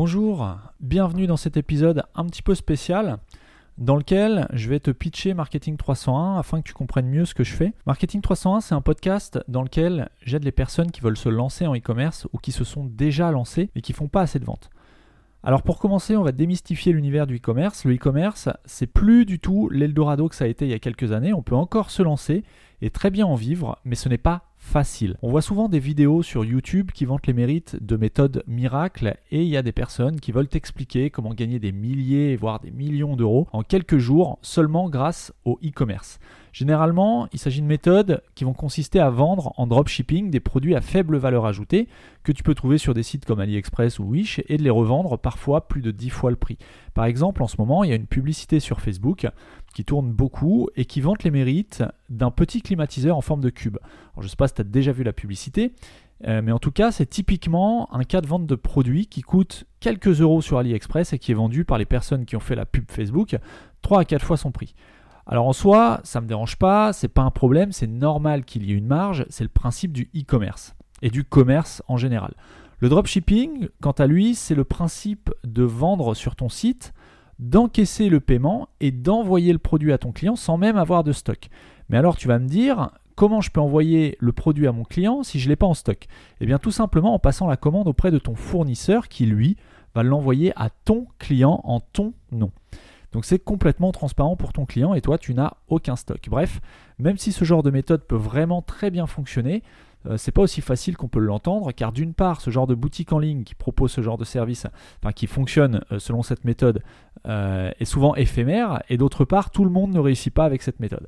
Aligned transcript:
Bonjour, 0.00 0.56
bienvenue 0.78 1.26
dans 1.26 1.36
cet 1.36 1.56
épisode 1.56 2.04
un 2.14 2.24
petit 2.26 2.40
peu 2.40 2.54
spécial 2.54 3.18
dans 3.78 3.96
lequel 3.96 4.46
je 4.52 4.68
vais 4.68 4.78
te 4.78 4.92
pitcher 4.92 5.34
Marketing 5.34 5.76
301 5.76 6.38
afin 6.38 6.60
que 6.60 6.68
tu 6.68 6.72
comprennes 6.72 7.08
mieux 7.08 7.24
ce 7.24 7.34
que 7.34 7.42
je 7.42 7.52
fais. 7.52 7.72
Marketing 7.84 8.20
301, 8.20 8.60
c'est 8.60 8.76
un 8.76 8.80
podcast 8.80 9.40
dans 9.48 9.64
lequel 9.64 10.08
j'aide 10.22 10.44
les 10.44 10.52
personnes 10.52 10.92
qui 10.92 11.00
veulent 11.00 11.16
se 11.16 11.28
lancer 11.28 11.66
en 11.66 11.74
e-commerce 11.74 12.28
ou 12.32 12.38
qui 12.38 12.52
se 12.52 12.62
sont 12.62 12.84
déjà 12.84 13.32
lancées 13.32 13.70
et 13.74 13.80
qui 13.80 13.92
font 13.92 14.06
pas 14.06 14.20
assez 14.20 14.38
de 14.38 14.44
ventes. 14.44 14.70
Alors 15.42 15.64
pour 15.64 15.80
commencer, 15.80 16.16
on 16.16 16.22
va 16.22 16.30
démystifier 16.30 16.92
l'univers 16.92 17.26
du 17.26 17.38
e-commerce. 17.38 17.84
Le 17.84 17.96
e-commerce, 17.96 18.48
c'est 18.66 18.86
plus 18.86 19.24
du 19.24 19.40
tout 19.40 19.68
l'Eldorado 19.68 20.28
que 20.28 20.36
ça 20.36 20.44
a 20.44 20.46
été 20.46 20.64
il 20.64 20.70
y 20.70 20.74
a 20.74 20.78
quelques 20.78 21.10
années. 21.10 21.32
On 21.32 21.42
peut 21.42 21.56
encore 21.56 21.90
se 21.90 22.04
lancer 22.04 22.44
et 22.82 22.90
très 22.90 23.10
bien 23.10 23.26
en 23.26 23.34
vivre, 23.34 23.80
mais 23.84 23.96
ce 23.96 24.08
n'est 24.08 24.16
pas 24.16 24.47
On 25.22 25.30
voit 25.30 25.40
souvent 25.40 25.70
des 25.70 25.78
vidéos 25.78 26.22
sur 26.22 26.44
YouTube 26.44 26.90
qui 26.92 27.06
vantent 27.06 27.26
les 27.26 27.32
mérites 27.32 27.82
de 27.82 27.96
méthodes 27.96 28.44
miracles 28.46 29.16
et 29.30 29.42
il 29.42 29.48
y 29.48 29.56
a 29.56 29.62
des 29.62 29.72
personnes 29.72 30.20
qui 30.20 30.30
veulent 30.30 30.46
t'expliquer 30.46 31.08
comment 31.08 31.32
gagner 31.32 31.58
des 31.58 31.72
milliers, 31.72 32.36
voire 32.36 32.60
des 32.60 32.70
millions 32.70 33.16
d'euros 33.16 33.48
en 33.52 33.62
quelques 33.62 33.96
jours 33.96 34.38
seulement 34.42 34.90
grâce 34.90 35.32
au 35.46 35.58
e-commerce. 35.64 36.18
Généralement, 36.52 37.28
il 37.32 37.38
s'agit 37.38 37.60
de 37.60 37.66
méthodes 37.66 38.22
qui 38.34 38.44
vont 38.44 38.52
consister 38.52 39.00
à 39.00 39.10
vendre 39.10 39.52
en 39.56 39.66
dropshipping 39.66 40.30
des 40.30 40.40
produits 40.40 40.74
à 40.74 40.80
faible 40.80 41.16
valeur 41.16 41.46
ajoutée 41.46 41.88
que 42.22 42.32
tu 42.32 42.42
peux 42.42 42.54
trouver 42.54 42.78
sur 42.78 42.94
des 42.94 43.02
sites 43.02 43.24
comme 43.24 43.40
AliExpress 43.40 43.98
ou 43.98 44.04
Wish 44.04 44.40
et 44.48 44.56
de 44.56 44.62
les 44.62 44.70
revendre 44.70 45.18
parfois 45.18 45.68
plus 45.68 45.82
de 45.82 45.90
10 45.90 46.10
fois 46.10 46.30
le 46.30 46.36
prix. 46.36 46.58
Par 46.94 47.04
exemple, 47.04 47.42
en 47.42 47.46
ce 47.46 47.56
moment, 47.58 47.84
il 47.84 47.90
y 47.90 47.92
a 47.92 47.96
une 47.96 48.06
publicité 48.06 48.60
sur 48.60 48.80
Facebook 48.80 49.26
qui 49.74 49.84
tourne 49.84 50.12
beaucoup 50.12 50.68
et 50.76 50.84
qui 50.84 51.00
vante 51.00 51.24
les 51.24 51.30
mérites 51.30 51.84
d'un 52.08 52.30
petit 52.30 52.62
climatiseur 52.62 53.16
en 53.16 53.20
forme 53.20 53.40
de 53.40 53.50
cube. 53.50 53.78
je 54.16 54.22
ne 54.22 54.28
sais 54.28 54.36
pas 54.36 54.48
si 54.48 54.54
tu 54.54 54.60
as 54.62 54.64
déjà 54.64 54.92
vu 54.92 55.04
la 55.04 55.12
publicité, 55.12 55.72
euh, 56.26 56.42
mais 56.42 56.52
en 56.52 56.58
tout 56.58 56.72
cas, 56.72 56.90
c'est 56.90 57.06
typiquement 57.06 57.94
un 57.94 58.02
cas 58.02 58.20
de 58.20 58.26
vente 58.26 58.46
de 58.46 58.54
produit 58.54 59.06
qui 59.06 59.22
coûte 59.22 59.64
quelques 59.80 60.20
euros 60.20 60.42
sur 60.42 60.58
AliExpress 60.58 61.12
et 61.12 61.18
qui 61.18 61.30
est 61.30 61.34
vendu 61.34 61.64
par 61.64 61.78
les 61.78 61.84
personnes 61.84 62.24
qui 62.24 62.34
ont 62.34 62.40
fait 62.40 62.56
la 62.56 62.66
pub 62.66 62.84
Facebook 62.90 63.36
3 63.82 64.00
à 64.00 64.04
4 64.04 64.24
fois 64.24 64.36
son 64.36 64.50
prix. 64.50 64.74
Alors 65.30 65.46
en 65.46 65.52
soi, 65.52 66.00
ça 66.04 66.20
ne 66.20 66.24
me 66.24 66.28
dérange 66.28 66.56
pas, 66.56 66.94
c'est 66.94 67.08
pas 67.08 67.20
un 67.20 67.30
problème, 67.30 67.70
c'est 67.70 67.86
normal 67.86 68.46
qu'il 68.46 68.64
y 68.64 68.72
ait 68.72 68.76
une 68.76 68.86
marge, 68.86 69.26
c'est 69.28 69.44
le 69.44 69.50
principe 69.50 69.92
du 69.92 70.10
e-commerce 70.16 70.74
et 71.02 71.10
du 71.10 71.22
commerce 71.22 71.82
en 71.86 71.98
général. 71.98 72.32
Le 72.78 72.88
dropshipping, 72.88 73.68
quant 73.82 73.92
à 73.92 74.06
lui, 74.06 74.34
c'est 74.34 74.54
le 74.54 74.64
principe 74.64 75.30
de 75.44 75.64
vendre 75.64 76.14
sur 76.14 76.34
ton 76.34 76.48
site 76.48 76.94
d'encaisser 77.38 78.08
le 78.08 78.20
paiement 78.20 78.68
et 78.80 78.90
d'envoyer 78.90 79.52
le 79.52 79.58
produit 79.58 79.92
à 79.92 79.98
ton 79.98 80.12
client 80.12 80.34
sans 80.34 80.56
même 80.56 80.76
avoir 80.76 81.04
de 81.04 81.12
stock. 81.12 81.50
Mais 81.88 81.98
alors 81.98 82.16
tu 82.16 82.26
vas 82.26 82.38
me 82.38 82.48
dire, 82.48 82.90
comment 83.14 83.40
je 83.40 83.50
peux 83.50 83.60
envoyer 83.60 84.16
le 84.20 84.32
produit 84.32 84.66
à 84.66 84.72
mon 84.72 84.84
client 84.84 85.22
si 85.22 85.38
je 85.38 85.44
ne 85.44 85.50
l'ai 85.50 85.56
pas 85.56 85.66
en 85.66 85.74
stock? 85.74 86.06
Eh 86.40 86.46
bien 86.46 86.58
tout 86.58 86.72
simplement 86.72 87.14
en 87.14 87.18
passant 87.18 87.46
la 87.46 87.56
commande 87.56 87.86
auprès 87.86 88.10
de 88.10 88.18
ton 88.18 88.34
fournisseur 88.34 89.08
qui 89.08 89.26
lui 89.26 89.56
va 89.94 90.02
l'envoyer 90.02 90.52
à 90.56 90.70
ton 90.70 91.06
client 91.18 91.60
en 91.64 91.80
ton 91.80 92.14
nom. 92.32 92.50
Donc 93.12 93.24
c'est 93.24 93.38
complètement 93.38 93.92
transparent 93.92 94.36
pour 94.36 94.52
ton 94.52 94.66
client 94.66 94.94
et 94.94 95.00
toi 95.00 95.18
tu 95.18 95.34
n'as 95.34 95.54
aucun 95.68 95.96
stock. 95.96 96.20
Bref, 96.28 96.60
même 96.98 97.16
si 97.16 97.32
ce 97.32 97.44
genre 97.44 97.62
de 97.62 97.70
méthode 97.70 98.04
peut 98.04 98.16
vraiment 98.16 98.62
très 98.62 98.90
bien 98.90 99.06
fonctionner, 99.06 99.62
euh, 100.06 100.16
c'est 100.16 100.32
pas 100.32 100.42
aussi 100.42 100.60
facile 100.60 100.96
qu'on 100.96 101.08
peut 101.08 101.18
l'entendre, 101.18 101.72
car 101.72 101.92
d'une 101.92 102.14
part, 102.14 102.40
ce 102.40 102.50
genre 102.50 102.66
de 102.66 102.74
boutique 102.74 103.12
en 103.12 103.18
ligne 103.18 103.44
qui 103.44 103.54
propose 103.54 103.90
ce 103.90 104.00
genre 104.00 104.18
de 104.18 104.24
service, 104.24 104.66
enfin 105.02 105.12
qui 105.12 105.26
fonctionne 105.26 105.82
euh, 105.92 105.98
selon 105.98 106.22
cette 106.22 106.44
méthode, 106.44 106.82
euh, 107.26 107.70
est 107.80 107.84
souvent 107.84 108.14
éphémère, 108.14 108.82
et 108.88 108.96
d'autre 108.96 109.24
part, 109.24 109.50
tout 109.50 109.64
le 109.64 109.70
monde 109.70 109.92
ne 109.92 109.98
réussit 109.98 110.32
pas 110.32 110.44
avec 110.44 110.62
cette 110.62 110.80
méthode. 110.80 111.06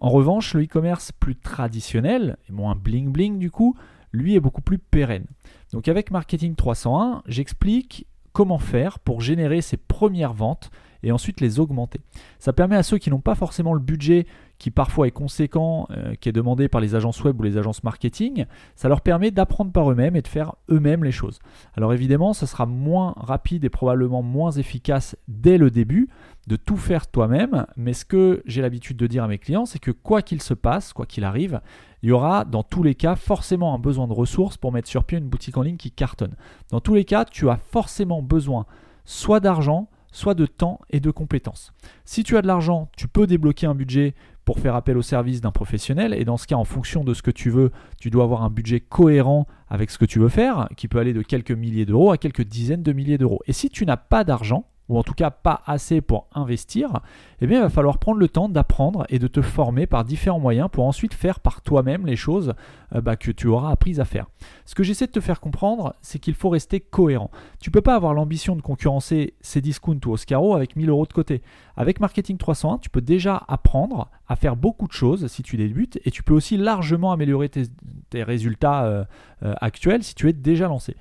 En 0.00 0.10
revanche, 0.10 0.54
le 0.54 0.64
e-commerce 0.64 1.12
plus 1.12 1.36
traditionnel, 1.36 2.36
et 2.48 2.52
moins 2.52 2.74
bling 2.74 3.10
bling 3.10 3.38
du 3.38 3.50
coup, 3.50 3.76
lui 4.12 4.34
est 4.34 4.40
beaucoup 4.40 4.62
plus 4.62 4.78
pérenne. 4.78 5.26
Donc 5.72 5.88
avec 5.88 6.10
Marketing 6.10 6.54
301, 6.54 7.22
j'explique 7.26 8.06
comment 8.32 8.58
faire 8.58 8.98
pour 8.98 9.20
générer 9.20 9.60
ses 9.60 9.76
premières 9.76 10.34
ventes 10.34 10.70
et 11.02 11.12
ensuite 11.12 11.40
les 11.40 11.60
augmenter. 11.60 12.00
Ça 12.38 12.52
permet 12.52 12.76
à 12.76 12.82
ceux 12.82 12.98
qui 12.98 13.10
n'ont 13.10 13.20
pas 13.20 13.34
forcément 13.34 13.74
le 13.74 13.80
budget 13.80 14.26
qui 14.60 14.70
parfois 14.70 15.06
est 15.06 15.10
conséquent, 15.10 15.88
euh, 15.90 16.14
qui 16.20 16.28
est 16.28 16.32
demandé 16.32 16.68
par 16.68 16.82
les 16.82 16.94
agences 16.94 17.24
web 17.24 17.40
ou 17.40 17.42
les 17.42 17.56
agences 17.56 17.82
marketing, 17.82 18.44
ça 18.76 18.88
leur 18.88 19.00
permet 19.00 19.30
d'apprendre 19.30 19.72
par 19.72 19.90
eux-mêmes 19.90 20.16
et 20.16 20.22
de 20.22 20.28
faire 20.28 20.54
eux-mêmes 20.70 21.02
les 21.02 21.12
choses. 21.12 21.38
Alors 21.74 21.94
évidemment, 21.94 22.34
ça 22.34 22.46
sera 22.46 22.66
moins 22.66 23.14
rapide 23.16 23.64
et 23.64 23.70
probablement 23.70 24.22
moins 24.22 24.50
efficace 24.50 25.16
dès 25.28 25.56
le 25.56 25.70
début 25.70 26.10
de 26.46 26.56
tout 26.56 26.76
faire 26.76 27.06
toi-même, 27.06 27.66
mais 27.76 27.94
ce 27.94 28.04
que 28.04 28.42
j'ai 28.44 28.60
l'habitude 28.60 28.98
de 28.98 29.06
dire 29.06 29.24
à 29.24 29.28
mes 29.28 29.38
clients, 29.38 29.64
c'est 29.64 29.78
que 29.78 29.90
quoi 29.90 30.20
qu'il 30.20 30.42
se 30.42 30.52
passe, 30.52 30.92
quoi 30.92 31.06
qu'il 31.06 31.24
arrive, 31.24 31.60
il 32.02 32.10
y 32.10 32.12
aura 32.12 32.44
dans 32.44 32.62
tous 32.62 32.82
les 32.82 32.94
cas 32.94 33.16
forcément 33.16 33.74
un 33.74 33.78
besoin 33.78 34.08
de 34.08 34.12
ressources 34.12 34.58
pour 34.58 34.72
mettre 34.72 34.88
sur 34.88 35.04
pied 35.04 35.16
une 35.16 35.28
boutique 35.28 35.56
en 35.56 35.62
ligne 35.62 35.76
qui 35.76 35.90
cartonne. 35.90 36.34
Dans 36.70 36.80
tous 36.80 36.94
les 36.94 37.04
cas, 37.04 37.24
tu 37.24 37.48
as 37.48 37.56
forcément 37.56 38.22
besoin 38.22 38.66
soit 39.04 39.40
d'argent, 39.40 39.88
soit 40.12 40.34
de 40.34 40.46
temps 40.46 40.80
et 40.90 41.00
de 41.00 41.10
compétences. 41.10 41.72
Si 42.04 42.24
tu 42.24 42.36
as 42.36 42.42
de 42.42 42.46
l'argent, 42.46 42.88
tu 42.96 43.08
peux 43.08 43.26
débloquer 43.26 43.66
un 43.66 43.74
budget 43.74 44.14
pour 44.44 44.58
faire 44.58 44.74
appel 44.74 44.96
au 44.96 45.02
service 45.02 45.40
d'un 45.40 45.52
professionnel. 45.52 46.14
Et 46.14 46.24
dans 46.24 46.36
ce 46.36 46.46
cas, 46.46 46.56
en 46.56 46.64
fonction 46.64 47.04
de 47.04 47.14
ce 47.14 47.22
que 47.22 47.30
tu 47.30 47.50
veux, 47.50 47.70
tu 48.00 48.10
dois 48.10 48.24
avoir 48.24 48.42
un 48.42 48.50
budget 48.50 48.80
cohérent 48.80 49.46
avec 49.68 49.90
ce 49.90 49.98
que 49.98 50.04
tu 50.04 50.18
veux 50.18 50.28
faire, 50.28 50.68
qui 50.76 50.88
peut 50.88 50.98
aller 50.98 51.12
de 51.12 51.22
quelques 51.22 51.52
milliers 51.52 51.86
d'euros 51.86 52.10
à 52.10 52.18
quelques 52.18 52.42
dizaines 52.42 52.82
de 52.82 52.92
milliers 52.92 53.18
d'euros. 53.18 53.40
Et 53.46 53.52
si 53.52 53.70
tu 53.70 53.86
n'as 53.86 53.96
pas 53.96 54.24
d'argent, 54.24 54.66
ou 54.90 54.98
en 54.98 55.04
tout 55.04 55.14
cas 55.14 55.30
pas 55.30 55.62
assez 55.66 56.00
pour 56.00 56.26
investir, 56.34 57.00
eh 57.40 57.46
bien 57.46 57.60
il 57.60 57.62
va 57.62 57.70
falloir 57.70 57.98
prendre 57.98 58.18
le 58.18 58.28
temps 58.28 58.48
d'apprendre 58.48 59.06
et 59.08 59.20
de 59.20 59.28
te 59.28 59.40
former 59.40 59.86
par 59.86 60.04
différents 60.04 60.40
moyens 60.40 60.68
pour 60.70 60.84
ensuite 60.84 61.14
faire 61.14 61.38
par 61.38 61.62
toi-même 61.62 62.06
les 62.06 62.16
choses 62.16 62.54
euh, 62.96 63.00
bah, 63.00 63.14
que 63.14 63.30
tu 63.30 63.46
auras 63.46 63.70
apprises 63.70 64.00
à 64.00 64.04
faire. 64.04 64.26
Ce 64.66 64.74
que 64.74 64.82
j'essaie 64.82 65.06
de 65.06 65.12
te 65.12 65.20
faire 65.20 65.40
comprendre, 65.40 65.94
c'est 66.02 66.18
qu'il 66.18 66.34
faut 66.34 66.48
rester 66.48 66.80
cohérent. 66.80 67.30
Tu 67.60 67.70
ne 67.70 67.72
peux 67.72 67.80
pas 67.80 67.94
avoir 67.94 68.14
l'ambition 68.14 68.56
de 68.56 68.62
concurrencer 68.62 69.34
Cdiscount 69.42 70.00
ou 70.06 70.10
Oscaro 70.10 70.56
avec 70.56 70.74
1000 70.74 70.90
euros 70.90 71.06
de 71.06 71.12
côté. 71.12 71.40
Avec 71.76 72.00
Marketing 72.00 72.36
301, 72.36 72.78
tu 72.78 72.90
peux 72.90 73.00
déjà 73.00 73.44
apprendre 73.46 74.10
à 74.28 74.34
faire 74.34 74.56
beaucoup 74.56 74.88
de 74.88 74.92
choses 74.92 75.28
si 75.28 75.44
tu 75.44 75.56
débutes 75.56 76.00
et 76.04 76.10
tu 76.10 76.24
peux 76.24 76.34
aussi 76.34 76.56
largement 76.56 77.12
améliorer 77.12 77.48
tes, 77.48 78.22
résultats 78.24 78.84
euh, 78.84 79.04
euh, 79.44 79.54
actuels 79.60 80.02
si 80.02 80.16
tu 80.16 80.28
es 80.28 80.32
déjà 80.32 80.66
lancé. 80.66 80.96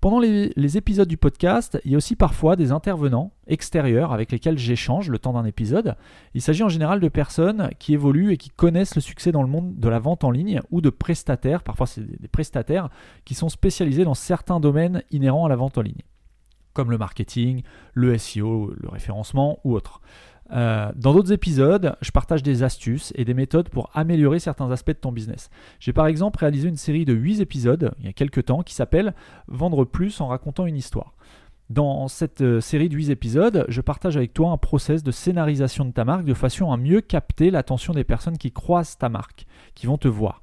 Pendant 0.00 0.18
les, 0.18 0.76
épisodes 0.76 1.08
du 1.08 1.16
podcast, 1.16 1.80
il 1.84 1.90
y 1.90 1.94
a 1.94 1.96
aussi 1.96 2.16
parfois 2.16 2.54
des 2.54 2.70
intervenants 2.70 3.32
extérieurs 3.46 4.12
avec 4.12 4.30
lesquels 4.30 4.58
j'échange 4.58 5.08
le 5.08 5.18
temps 5.18 5.32
d'un 5.32 5.44
épisode. 5.44 5.96
Il 6.34 6.42
s'agit 6.42 6.62
en 6.62 6.68
général 6.68 7.00
de 7.00 7.08
personnes 7.08 7.70
qui 7.78 7.94
évoluent 7.94 8.32
et 8.32 8.36
qui 8.36 8.50
connaissent 8.50 8.94
le 8.94 9.00
succès 9.00 9.32
dans 9.32 9.42
le 9.42 9.48
monde 9.48 9.74
de 9.76 9.88
la 9.88 9.98
vente 9.98 10.22
en 10.22 10.30
ligne 10.30 10.60
ou 10.70 10.80
de 10.80 10.90
prestataires, 10.90 11.62
parfois 11.62 11.86
c'est 11.86 12.02
des 12.02 12.28
prestataires 12.28 12.90
qui 13.24 13.34
sont 13.34 13.48
spécialisés 13.48 14.04
dans 14.04 14.14
certains 14.14 14.60
domaines 14.60 15.02
inhérents 15.10 15.46
à 15.46 15.48
la 15.48 15.56
vente 15.56 15.78
en 15.78 15.82
ligne, 15.82 16.02
comme 16.76 16.90
le 16.90 16.98
marketing, 16.98 17.62
le 17.94 18.16
SEO, 18.18 18.72
le 18.76 18.88
référencement 18.88 19.58
ou 19.64 19.74
autres. 19.74 20.02
Euh, 20.52 20.92
dans 20.94 21.14
d'autres 21.14 21.32
épisodes, 21.32 21.96
je 22.02 22.10
partage 22.10 22.42
des 22.42 22.62
astuces 22.62 23.12
et 23.16 23.24
des 23.24 23.34
méthodes 23.34 23.70
pour 23.70 23.90
améliorer 23.94 24.38
certains 24.38 24.70
aspects 24.70 24.90
de 24.90 24.98
ton 24.98 25.10
business. 25.10 25.48
J'ai 25.80 25.94
par 25.94 26.06
exemple 26.06 26.38
réalisé 26.38 26.68
une 26.68 26.76
série 26.76 27.04
de 27.04 27.14
8 27.14 27.40
épisodes 27.40 27.92
il 27.98 28.06
y 28.06 28.08
a 28.08 28.12
quelques 28.12 28.44
temps 28.44 28.62
qui 28.62 28.74
s'appelle 28.74 29.14
Vendre 29.48 29.84
plus 29.84 30.20
en 30.20 30.28
racontant 30.28 30.66
une 30.66 30.76
histoire. 30.76 31.14
Dans 31.68 32.06
cette 32.06 32.42
euh, 32.42 32.60
série 32.60 32.88
de 32.88 32.94
8 32.94 33.10
épisodes, 33.10 33.64
je 33.68 33.80
partage 33.80 34.16
avec 34.16 34.34
toi 34.34 34.50
un 34.50 34.58
process 34.58 35.02
de 35.02 35.10
scénarisation 35.10 35.84
de 35.84 35.90
ta 35.90 36.04
marque 36.04 36.24
de 36.24 36.34
façon 36.34 36.70
à 36.70 36.76
mieux 36.76 37.00
capter 37.00 37.50
l'attention 37.50 37.92
des 37.92 38.04
personnes 38.04 38.38
qui 38.38 38.52
croisent 38.52 38.98
ta 38.98 39.08
marque, 39.08 39.46
qui 39.74 39.86
vont 39.86 39.98
te 39.98 40.06
voir. 40.06 40.42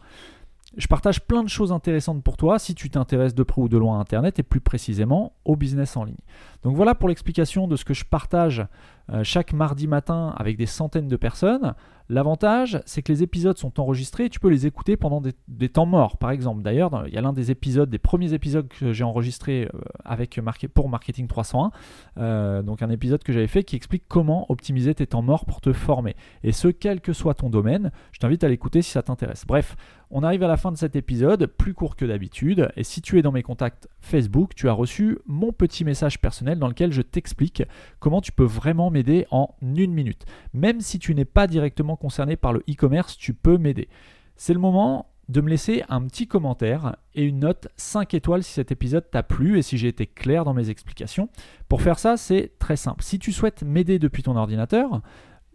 Je 0.75 0.87
partage 0.87 1.21
plein 1.21 1.43
de 1.43 1.49
choses 1.49 1.71
intéressantes 1.71 2.23
pour 2.23 2.35
toi 2.35 2.57
si 2.57 2.73
tu 2.73 2.89
t'intéresses 2.89 3.35
de 3.35 3.43
près 3.43 3.61
ou 3.61 3.69
de 3.69 3.77
loin 3.77 3.97
à 3.97 4.01
Internet 4.01 4.39
et 4.39 4.43
plus 4.43 4.59
précisément 4.59 5.33
au 5.45 5.55
business 5.55 5.95
en 5.97 6.03
ligne. 6.03 6.17
Donc 6.63 6.75
voilà 6.75 6.95
pour 6.95 7.09
l'explication 7.09 7.67
de 7.67 7.75
ce 7.75 7.85
que 7.85 7.93
je 7.93 8.05
partage 8.05 8.65
euh, 9.11 9.23
chaque 9.23 9.53
mardi 9.53 9.87
matin 9.87 10.33
avec 10.35 10.57
des 10.57 10.65
centaines 10.65 11.07
de 11.07 11.15
personnes. 11.15 11.75
L'avantage, 12.13 12.79
c'est 12.85 13.01
que 13.01 13.11
les 13.11 13.23
épisodes 13.23 13.57
sont 13.57 13.79
enregistrés 13.79 14.25
et 14.25 14.29
tu 14.29 14.39
peux 14.39 14.49
les 14.49 14.67
écouter 14.67 14.97
pendant 14.97 15.19
des, 15.19 15.69
temps 15.69 15.87
morts. 15.87 16.17
Par 16.17 16.29
exemple, 16.29 16.61
d'ailleurs, 16.61 17.05
il 17.07 17.13
y 17.13 17.17
a 17.17 17.21
l'un 17.21 17.33
des 17.33 17.49
épisodes, 17.49 17.89
des 17.89 17.97
premiers 17.97 18.33
épisodes 18.33 18.67
que 18.67 18.93
j'ai 18.93 19.03
enregistrés 19.03 19.67
euh, 19.73 19.79
avec, 20.05 20.39
pour 20.75 20.89
Marketing 20.89 21.25
301, 21.27 21.71
euh, 22.19 22.61
donc 22.61 22.83
un 22.83 22.91
épisode 22.91 23.23
que 23.23 23.33
j'avais 23.33 23.47
fait 23.47 23.63
qui 23.63 23.75
explique 23.75 24.03
comment 24.07 24.45
optimiser 24.49 24.93
tes 24.93 25.07
temps 25.07 25.23
morts 25.23 25.45
pour 25.45 25.59
te 25.59 25.73
former. 25.73 26.15
Et 26.43 26.51
ce, 26.51 26.67
quel 26.67 27.01
que 27.01 27.13
soit 27.13 27.33
ton 27.33 27.49
domaine, 27.49 27.91
je 28.11 28.19
t'invite 28.19 28.43
à 28.43 28.47
l'écouter 28.47 28.83
si 28.83 28.91
ça 28.91 29.01
t'intéresse. 29.01 29.45
Bref, 29.47 29.75
on 30.15 30.21
arrive 30.21 30.43
à 30.43 30.47
la 30.47 30.57
fin 30.57 30.71
de 30.71 30.77
cet 30.77 30.95
épisode, 30.95 31.47
plus 31.47 31.73
court 31.73 31.95
que 31.95 32.05
d'habitude, 32.05 32.69
et 32.75 32.83
si 32.83 33.01
tu 33.01 33.17
es 33.17 33.23
dans 33.23 33.31
mes 33.31 33.41
contacts 33.41 33.87
Facebook, 33.99 34.53
tu 34.53 34.69
as 34.69 34.73
reçu 34.73 35.17
mon 35.25 35.51
petit 35.51 35.83
message 35.83 36.21
personnel 36.21 36.59
dans 36.59 36.67
lequel 36.67 36.91
je 36.91 37.01
t'explique 37.01 37.63
comment 37.99 38.21
tu 38.21 38.31
peux 38.31 38.43
vraiment 38.43 38.91
m'aider 38.91 39.25
en 39.31 39.55
une 39.63 39.91
minute. 39.91 40.25
Même 40.53 40.81
si 40.81 40.99
tu 40.99 41.15
n'es 41.15 41.25
pas 41.25 41.47
directement 41.47 41.95
concerné 42.03 42.35
par 42.35 42.51
le 42.51 42.59
e-commerce, 42.69 43.17
tu 43.17 43.33
peux 43.33 43.57
m'aider. 43.57 43.87
C'est 44.35 44.53
le 44.53 44.59
moment 44.59 45.07
de 45.29 45.39
me 45.39 45.49
laisser 45.49 45.83
un 45.87 46.05
petit 46.05 46.27
commentaire 46.27 46.97
et 47.15 47.23
une 47.23 47.39
note 47.39 47.69
5 47.77 48.13
étoiles 48.13 48.43
si 48.43 48.51
cet 48.51 48.73
épisode 48.73 49.09
t'a 49.09 49.23
plu 49.23 49.57
et 49.57 49.61
si 49.61 49.77
j'ai 49.77 49.87
été 49.87 50.05
clair 50.05 50.43
dans 50.43 50.53
mes 50.53 50.69
explications. 50.69 51.29
Pour 51.69 51.81
faire 51.81 51.97
ça, 51.97 52.17
c'est 52.17 52.51
très 52.59 52.75
simple. 52.75 53.05
Si 53.05 53.19
tu 53.19 53.31
souhaites 53.31 53.63
m'aider 53.63 53.99
depuis 53.99 54.21
ton 54.21 54.35
ordinateur, 54.35 55.01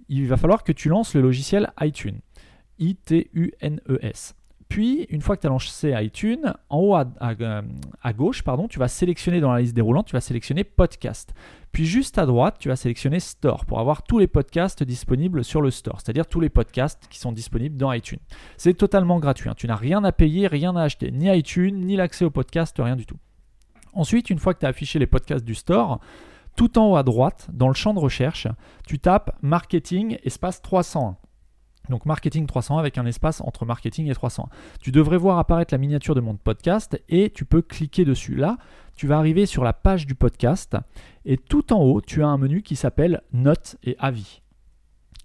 il 0.09 0.27
va 0.27 0.39
falloir 0.39 0.65
que 0.65 0.73
tu 0.73 0.89
lances 0.89 1.15
le 1.15 1.21
logiciel 1.21 1.71
iTunes. 1.83 2.21
I-T-U-N-E-S. 2.79 4.35
Puis, 4.69 5.07
une 5.09 5.23
fois 5.23 5.37
que 5.37 5.43
tu 5.43 5.47
as 5.47 5.51
lancé 5.51 5.95
iTunes, 5.97 6.53
en 6.69 6.79
haut 6.79 6.95
à, 6.95 8.13
gauche, 8.13 8.43
pardon, 8.43 8.69
tu 8.69 8.79
vas 8.79 8.89
sélectionner 8.89 9.41
dans 9.41 9.51
la 9.51 9.61
liste 9.61 9.75
déroulante, 9.75 10.07
tu 10.07 10.13
vas 10.13 10.21
sélectionner 10.21 10.63
Podcast. 10.63 11.33
Puis 11.73 11.87
juste 11.87 12.19
à 12.19 12.27
droite, 12.27 12.57
tu 12.59 12.69
vas 12.69 12.77
sélectionner 12.77 13.19
Store 13.19 13.65
pour 13.65 13.81
avoir 13.81 14.03
tous 14.03 14.19
les 14.19 14.27
podcasts 14.27 14.83
disponibles 14.83 15.43
sur 15.43 15.63
le 15.63 15.71
Store, 15.71 16.01
c'est-à-dire 16.01 16.27
tous 16.27 16.41
les 16.41 16.51
podcasts 16.51 17.07
qui 17.09 17.19
sont 17.19 17.33
disponibles 17.33 17.77
dans 17.77 17.93
iTunes. 17.93 18.19
C'est 18.59 18.75
totalement 18.75 19.19
gratuit, 19.21 19.49
hein. 19.49 19.55
tu 19.57 19.67
n'as 19.67 19.77
rien 19.77 20.05
à 20.05 20.13
payer, 20.13 20.47
rien 20.47 20.77
à 20.77 20.83
acheter, 20.83 21.11
ni 21.11 21.35
iTunes, 21.35 21.87
ni 21.87 21.97
l'accès 21.97 22.27
aux 22.27 22.31
podcasts, 22.31 22.77
rien 22.79 22.97
du 22.97 23.07
tout. 23.07 23.19
Ensuite, 23.95 24.29
une 24.29 24.39
fois 24.39 24.53
que 24.53 24.61
tu 24.61 24.67
as 24.67 24.71
affiché 24.71 24.99
les 24.99 25.07
podcasts 25.07 25.45
du 25.45 25.55
Store, 25.55 25.99
tout 26.57 26.79
en 26.79 26.91
haut 26.91 26.97
à 26.97 27.03
droite, 27.03 27.49
dans 27.53 27.69
le 27.69 27.75
champ 27.75 27.95
de 27.95 28.01
recherche, 28.01 28.49
tu 28.87 28.99
tapes 28.99 29.37
Marketing 29.41 30.19
espace 30.25 30.61
301. 30.61 31.17
Donc 31.89 32.07
marketing 32.07 32.47
301 32.47 32.79
avec 32.79 32.99
un 32.99 33.07
espace 33.07 33.41
entre 33.41 33.65
marketing 33.65 34.11
et 34.11 34.15
301. 34.15 34.49
Tu 34.81 34.93
devrais 34.93 35.17
voir 35.17 35.39
apparaître 35.39 35.73
la 35.73 35.79
miniature 35.79 36.15
de 36.15 36.21
mon 36.21 36.37
podcast 36.37 37.01
et 37.09 37.31
tu 37.31 37.45
peux 37.45 37.63
cliquer 37.63 38.05
dessus. 38.05 38.35
Là, 38.35 38.59
tu 38.95 39.07
vas 39.07 39.19
arriver 39.19 39.47
sur 39.47 39.65
la 39.65 39.73
page 39.73 40.07
du 40.07 40.15
podcast 40.15 40.77
et 41.25 41.37
tout 41.37 41.73
en 41.73 41.83
haut, 41.83 42.01
tu 42.01 42.23
as 42.23 42.27
un 42.27 42.39
menu 42.39 42.63
qui 42.63 42.77
s'appelle 42.77 43.23
Notes 43.33 43.77
et 43.85 43.97
avis. 43.99 44.43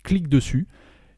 Clique 0.03 0.27
dessus 0.27 0.67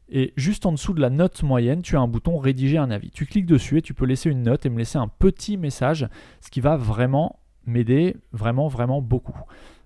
et 0.08 0.32
juste 0.36 0.66
en 0.66 0.72
dessous 0.72 0.92
de 0.92 1.00
la 1.00 1.10
note 1.10 1.42
moyenne, 1.42 1.82
tu 1.82 1.96
as 1.96 2.00
un 2.00 2.06
bouton 2.06 2.38
Rédiger 2.38 2.78
un 2.78 2.90
avis. 2.90 3.10
Tu 3.10 3.26
cliques 3.26 3.46
dessus 3.46 3.78
et 3.78 3.82
tu 3.82 3.94
peux 3.94 4.04
laisser 4.04 4.30
une 4.30 4.42
note 4.42 4.64
et 4.64 4.70
me 4.70 4.78
laisser 4.78 4.98
un 4.98 5.08
petit 5.08 5.56
message, 5.56 6.08
ce 6.40 6.50
qui 6.50 6.60
va 6.60 6.76
vraiment 6.76 7.40
m'aider, 7.66 8.16
vraiment, 8.32 8.68
vraiment 8.68 9.02
beaucoup. 9.02 9.38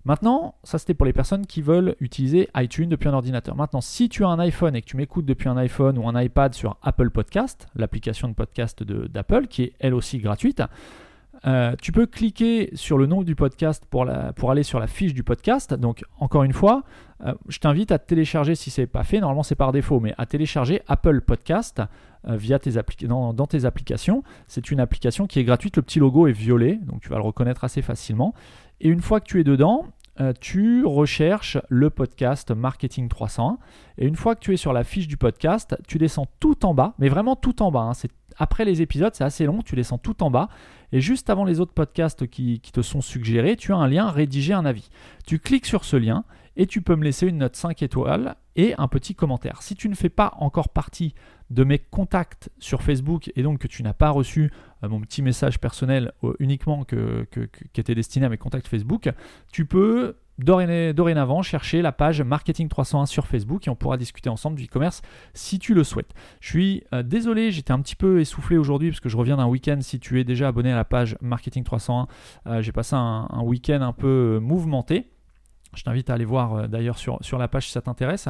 Maintenant, 0.05 0.55
ça 0.65 0.79
c'était 0.79 0.95
pour 0.95 1.07
les 1.07 1.13
personnes 1.13 1.47
qui 1.47 1.61
veulent 1.61 1.95
utiliser 2.01 2.49
iTunes 2.57 2.89
depuis 2.89 3.09
un 3.09 3.13
ordinateur. 3.13 3.55
Maintenant, 3.55 3.81
si 3.81 4.09
tu 4.09 4.25
as 4.25 4.29
un 4.29 4.39
iPhone 4.39 4.75
et 4.75 4.81
que 4.81 4.87
tu 4.87 4.97
m'écoutes 4.97 5.27
depuis 5.27 5.49
un 5.49 5.57
iPhone 5.59 5.99
ou 5.99 6.09
un 6.09 6.21
iPad 6.21 6.55
sur 6.55 6.79
Apple 6.83 7.11
Podcast, 7.11 7.69
l'application 7.75 8.29
de 8.29 8.35
podcast 8.35 8.83
d'Apple, 8.83 9.47
qui 9.47 9.65
est 9.65 9.73
elle 9.79 9.95
aussi 9.95 10.19
gratuite, 10.19 10.63
euh, 11.47 11.75
tu 11.81 11.93
peux 11.93 12.07
cliquer 12.07 12.71
sur 12.75 12.99
le 12.99 13.07
nom 13.07 13.23
du 13.23 13.35
podcast 13.35 13.85
pour, 13.89 14.11
aller 14.51 14.63
sur 14.63 14.79
la 14.79 14.87
fiche 14.87 15.15
du 15.15 15.23
podcast. 15.23 15.75
Donc, 15.75 16.05
encore 16.19 16.43
une 16.43 16.53
fois, 16.53 16.83
euh, 17.25 17.35
je 17.49 17.59
t'invite 17.59 17.93
à 17.93 17.99
télécharger, 17.99 18.55
si 18.55 18.71
ce 18.71 18.83
n'est 18.83 18.87
pas 18.87 19.05
fait, 19.05 19.21
normalement 19.21 19.43
c'est 19.43 19.55
par 19.55 19.73
défaut, 19.73 20.01
mais 20.01 20.15
à 20.19 20.27
télécharger 20.27 20.83
Apple 20.87 21.21
Podcast 21.23 21.83
euh, 22.29 22.37
via 22.37 22.59
tes 22.59 22.73
dans, 23.07 23.47
tes 23.47 23.65
applications. 23.65 24.23
C'est 24.49 24.71
une 24.71 24.81
application 24.81 25.27
qui 25.27 25.39
est 25.39 25.45
gratuite, 25.45 25.77
le 25.77 25.83
petit 25.83 25.99
logo 25.99 26.27
est 26.27 26.33
violet, 26.33 26.79
donc 26.83 27.01
tu 27.01 27.09
vas 27.09 27.17
le 27.17 27.23
reconnaître 27.23 27.65
assez 27.65 27.83
facilement. 27.83 28.35
Et 28.81 28.89
une 28.89 29.01
fois 29.01 29.21
que 29.21 29.27
tu 29.27 29.41
es 29.41 29.45
dedans, 29.45 29.87
tu 30.39 30.85
recherches 30.85 31.57
le 31.71 31.89
podcast 31.89 32.51
Marketing 32.51 33.09
301. 33.09 33.57
Et 33.97 34.07
une 34.07 34.17
fois 34.17 34.35
que 34.35 34.41
tu 34.41 34.53
es 34.53 34.59
sur 34.59 34.75
la 34.75 34.85
fiche 34.85 35.09
du 35.09 35.17
podcast, 35.17 35.79
tu 35.89 35.97
descends 35.97 36.27
tout 36.41 36.67
en 36.67 36.75
bas, 36.75 36.93
mais 36.99 37.09
vraiment 37.09 37.37
tout 37.37 37.63
en 37.63 37.71
bas. 37.71 37.81
Hein. 37.81 37.95
c'est 37.95 38.11
après 38.41 38.65
les 38.65 38.81
épisodes, 38.81 39.15
c'est 39.15 39.23
assez 39.23 39.45
long, 39.45 39.63
tu 39.63 39.77
descends 39.77 39.99
tout 39.99 40.23
en 40.23 40.31
bas. 40.31 40.49
Et 40.93 41.01
juste 41.01 41.29
avant 41.29 41.45
les 41.45 41.61
autres 41.61 41.75
podcasts 41.75 42.27
qui, 42.27 42.59
te 42.61 42.81
sont 42.81 43.03
suggérés, 43.03 43.55
tu 43.55 43.73
as 43.73 43.77
un 43.77 43.87
lien 43.87 44.11
Rédiger 44.11 44.55
un 44.55 44.65
avis. 44.65 44.89
Tu 45.27 45.39
cliques 45.39 45.67
sur 45.67 45.85
ce 45.85 45.97
lien 45.97 46.25
et 46.57 46.67
tu 46.67 46.81
peux 46.81 46.97
me 46.97 47.05
laisser 47.05 47.27
une 47.27 47.37
note 47.37 47.55
5 47.55 47.83
étoiles 47.83 48.37
et 48.57 48.75
un 48.79 48.89
petit 48.89 49.15
commentaire. 49.15 49.61
Si 49.63 49.75
tu 49.77 49.91
ne 49.91 49.95
fais 49.95 50.09
pas 50.09 50.33
encore 50.39 50.71
partie 50.71 51.15
de 51.51 51.65
mes 51.65 51.79
contacts 51.79 52.51
sur 52.59 52.83
Facebook 52.83 53.31
et 53.37 53.43
donc 53.43 53.59
que 53.59 53.69
tu 53.69 53.83
n'as 53.83 53.93
pas 53.93 54.11
reçu 54.11 54.51
euh, 54.83 54.89
mon 54.89 55.01
petit 55.03 55.21
message 55.21 55.61
personnel 55.61 56.13
euh, 56.25 56.33
uniquement 56.39 56.85
que, 56.85 57.29
qui 57.73 57.81
était 57.81 57.95
destiné 57.95 58.25
à 58.25 58.31
mes 58.31 58.39
contacts 58.39 58.69
Facebook, 58.69 59.11
tu 59.53 59.67
peux 59.67 60.17
dorénavant 60.45 61.43
chercher 61.43 61.83
la 61.83 61.93
page 61.93 62.23
Marketing 62.23 62.69
301 62.69 63.07
sur 63.07 63.27
Facebook 63.27 63.67
et 63.67 63.71
on 63.71 63.77
pourra 63.77 63.97
discuter 63.97 64.29
ensemble 64.29 64.57
du 64.57 64.65
e-commerce 64.65 65.03
si 65.35 65.59
tu 65.59 65.75
le 65.75 65.85
souhaites. 65.85 66.13
Je 66.41 66.49
suis 66.49 66.83
euh, 66.93 67.03
désolé, 67.03 67.51
j'étais 67.51 67.73
un 67.73 67.81
petit 67.81 67.97
peu 67.97 68.21
essoufflé 68.21 68.57
aujourd'hui 68.57 68.91
parce 68.91 69.01
que 69.01 69.09
je 69.09 69.17
reviens 69.17 69.37
d'un 69.37 69.47
week-end. 69.47 69.79
Si 69.81 70.01
tu 70.01 70.21
es 70.21 70.25
déjà 70.25 70.49
abonné 70.49 70.73
à 70.73 70.77
la 70.77 70.85
page 70.85 71.17
Marketing 71.21 71.65
301, 71.65 72.61
j'ai 72.61 72.73
passé 72.73 72.97
un 72.97 73.43
week-end 73.43 73.81
un 73.83 73.93
peu 73.93 74.39
mouvementé. 74.41 75.11
Je 75.77 75.85
t'invite 75.85 76.11
à 76.11 76.15
aller 76.15 76.25
voir 76.25 76.55
euh, 76.55 76.67
d'ailleurs 76.67 76.99
sur, 76.99 77.39
la 77.39 77.49
page 77.49 77.67
si 77.67 77.73
ça 77.73 77.81
t'intéresse. 77.81 78.29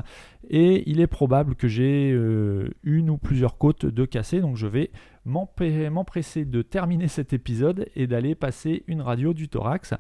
Et 0.49 0.89
il 0.91 1.01
est 1.01 1.07
probable 1.07 1.55
que 1.55 1.69
j'ai 1.69 2.13
euh, 2.13 2.69
une 2.83 3.09
ou 3.09 3.17
plusieurs 3.17 3.57
côtes 3.57 3.87
de 3.87 4.05
cassées. 4.05 4.41
Donc 4.41 4.57
je 4.57 4.67
vais 4.67 4.91
m'empresser 5.25 6.45
de 6.45 6.63
terminer 6.63 7.09
cet 7.09 7.33
épisode 7.33 7.87
et 7.97 8.07
d'aller 8.07 8.35
passer 8.35 8.85
une 8.87 9.01
radio 9.01 9.33
du 9.33 9.49
thorax. 9.49 9.95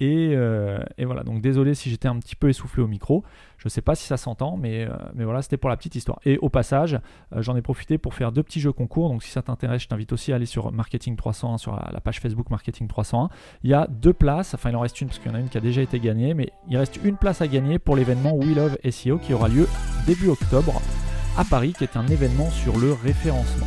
Euh, 0.00 0.78
et, 0.98 1.04
voilà, 1.04 1.22
donc 1.22 1.40
désolé 1.40 1.74
si 1.74 1.90
j'étais 1.90 2.08
un 2.08 2.18
petit 2.18 2.36
peu 2.36 2.48
essoufflé 2.48 2.82
au 2.82 2.86
micro. 2.86 3.24
Je 3.58 3.66
ne 3.66 3.70
sais 3.70 3.80
pas 3.80 3.94
si 3.94 4.06
ça 4.06 4.16
s'entend, 4.16 4.56
mais, 4.56 4.84
euh, 4.84 4.90
mais 5.14 5.24
voilà, 5.24 5.42
c'était 5.42 5.56
pour 5.56 5.70
la 5.70 5.76
petite 5.76 5.94
histoire. 5.94 6.18
Et 6.24 6.38
au 6.38 6.48
passage, 6.48 7.00
euh, 7.34 7.42
j'en 7.42 7.56
ai 7.56 7.62
profité 7.62 7.98
pour 7.98 8.14
faire 8.14 8.32
deux 8.32 8.42
petits 8.42 8.60
jeux 8.60 8.72
concours. 8.72 9.08
Donc 9.08 9.22
si 9.22 9.30
ça 9.30 9.42
t'intéresse, 9.42 9.82
je 9.82 9.88
t'invite 9.88 10.12
aussi 10.12 10.32
à 10.32 10.36
aller 10.36 10.46
sur 10.46 10.72
Marketing 10.72 11.16
301, 11.16 11.58
sur 11.58 11.74
la, 11.74 12.00
page 12.00 12.20
Facebook 12.20 12.50
Marketing 12.50 12.86
301. 12.86 13.30
Il 13.62 13.70
y 13.70 13.74
a 13.74 13.86
deux 13.88 14.12
places, 14.12 14.54
enfin 14.54 14.70
il 14.70 14.76
en 14.76 14.80
reste 14.80 15.00
une 15.00 15.08
parce 15.08 15.18
qu'il 15.18 15.30
y 15.30 15.34
en 15.34 15.38
a 15.38 15.40
une 15.40 15.48
qui 15.48 15.58
a 15.58 15.62
déjà 15.62 15.82
été 15.82 15.98
gagnée, 15.98 16.34
mais 16.34 16.50
il 16.68 16.76
reste 16.76 17.00
une 17.02 17.16
place 17.16 17.40
à 17.40 17.48
gagner 17.48 17.78
pour 17.78 17.96
l'événement 17.96 18.34
We 18.34 18.54
Love 18.54 18.76
SEO 18.90 19.18
qui 19.18 19.32
aura 19.32 19.48
lieu 19.48 19.66
début 20.06 20.28
octobre 20.28 20.80
à 21.38 21.44
Paris, 21.44 21.74
qui 21.76 21.84
est 21.84 21.96
un 21.96 22.06
événement 22.06 22.50
sur 22.50 22.78
le 22.78 22.92
référencement 22.92 23.66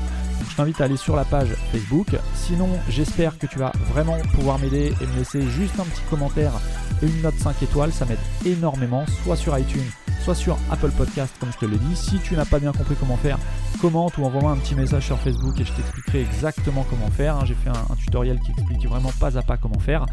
je 0.49 0.55
t'invite 0.55 0.79
à 0.81 0.85
aller 0.85 0.97
sur 0.97 1.15
la 1.15 1.25
page 1.25 1.49
Facebook. 1.71 2.15
Sinon, 2.35 2.69
j'espère 2.89 3.37
que 3.37 3.47
tu 3.47 3.59
vas 3.59 3.71
vraiment 3.91 4.17
pouvoir 4.33 4.59
m'aider 4.59 4.93
et 5.01 5.05
me 5.05 5.15
laisser 5.17 5.41
juste 5.41 5.79
un 5.79 5.83
petit 5.83 6.01
commentaire 6.09 6.53
et 7.01 7.05
une 7.05 7.21
note 7.21 7.35
5 7.35 7.61
étoiles. 7.63 7.91
Ça 7.91 8.05
m'aide 8.05 8.19
énormément, 8.45 9.05
soit 9.23 9.35
sur 9.35 9.57
iTunes, 9.57 9.89
soit 10.23 10.35
sur 10.35 10.57
Apple 10.71 10.91
Podcast, 10.91 11.33
comme 11.39 11.51
je 11.51 11.57
te 11.57 11.65
l'ai 11.65 11.77
dit. 11.77 11.95
Si 11.95 12.19
tu 12.19 12.35
n'as 12.35 12.45
pas 12.45 12.59
bien 12.59 12.71
compris 12.71 12.95
comment 12.99 13.17
faire, 13.17 13.37
commente 13.81 14.17
ou 14.17 14.25
envoie-moi 14.25 14.51
un 14.51 14.57
petit 14.57 14.75
message 14.75 15.05
sur 15.05 15.17
Facebook 15.19 15.59
et 15.59 15.65
je 15.65 15.73
t'expliquerai 15.73 16.21
exactement 16.21 16.85
comment 16.89 17.09
faire. 17.09 17.35
Hein. 17.35 17.45
J'ai 17.45 17.55
fait 17.55 17.69
un, 17.69 17.95
tutoriel 17.95 18.39
qui 18.39 18.51
explique 18.51 18.85
vraiment 18.87 19.11
pas 19.19 19.37
à 19.37 19.41
pas 19.41 19.57
comment 19.57 19.79
faire. 19.79 20.05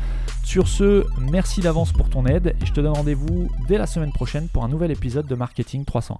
Sur 0.44 0.68
ce, 0.68 1.04
merci 1.18 1.60
d'avance 1.60 1.92
pour 1.92 2.08
ton 2.08 2.26
aide 2.26 2.54
et 2.60 2.66
je 2.66 2.72
te 2.72 2.80
donne 2.80 2.94
rendez-vous 2.94 3.48
dès 3.68 3.78
la 3.78 3.86
semaine 3.86 4.12
prochaine 4.12 4.48
pour 4.48 4.64
un 4.64 4.68
nouvel 4.68 4.90
épisode 4.90 5.26
de 5.26 5.34
Marketing 5.34 5.84
301. 5.84 6.14